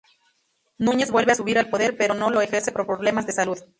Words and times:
Núñez 0.79 1.11
vuelve 1.11 1.33
a 1.33 1.35
subir 1.35 1.59
al 1.59 1.69
poder, 1.69 1.95
pero 1.95 2.15
no 2.15 2.31
lo 2.31 2.41
ejerce 2.41 2.71
por 2.71 2.87
problemas 2.87 3.27
de 3.27 3.33
salud. 3.33 3.59